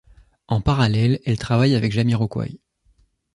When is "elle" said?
1.25-1.37